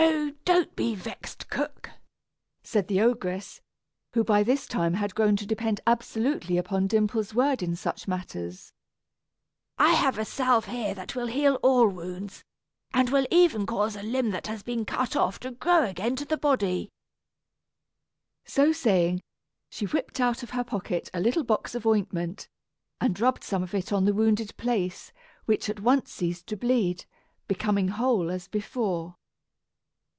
"Oh, 0.00 0.32
don't 0.44 0.74
be 0.76 0.94
vexed, 0.94 1.50
cook," 1.50 1.90
said 2.62 2.88
the 2.88 3.00
ogress, 3.00 3.60
who 4.14 4.24
by 4.24 4.42
this 4.42 4.66
time 4.66 4.94
had 4.94 5.14
grown 5.14 5.36
to 5.36 5.46
depend 5.46 5.80
absolutely 5.86 6.56
upon 6.56 6.86
Dimple's 6.86 7.34
word 7.34 7.62
in 7.62 7.76
such 7.76 8.08
matters. 8.08 8.72
"I 9.76 9.92
have 9.92 10.18
a 10.18 10.24
salve 10.24 10.66
here 10.66 10.94
that 10.94 11.14
will 11.14 11.26
heal 11.26 11.56
all 11.56 11.86
wounds, 11.88 12.44
and 12.94 13.10
will 13.10 13.26
even 13.30 13.66
cause 13.66 13.94
a 13.96 14.02
limb 14.02 14.30
that 14.30 14.46
has 14.46 14.62
been 14.62 14.84
cut 14.84 15.14
off 15.14 15.38
to 15.40 15.50
grow 15.50 15.84
again 15.84 16.16
to 16.16 16.24
the 16.24 16.38
body." 16.38 16.90
So 18.44 18.72
saying, 18.72 19.22
she 19.68 19.84
whipped 19.86 20.18
out 20.20 20.42
of 20.42 20.50
her 20.50 20.64
pocket 20.64 21.10
a 21.12 21.20
little 21.20 21.44
box 21.44 21.74
of 21.74 21.86
ointment, 21.86 22.48
and 23.00 23.20
rubbed 23.20 23.44
some 23.44 23.62
of 23.62 23.74
it 23.74 23.92
on 23.92 24.04
the 24.06 24.14
wounded 24.14 24.56
place, 24.56 25.12
which 25.44 25.68
at 25.68 25.80
once 25.80 26.12
ceased 26.12 26.46
to 26.48 26.56
bleed, 26.56 27.04
becoming 27.46 27.88
whole 27.88 28.30
as 28.30 28.48
before. 28.48 29.16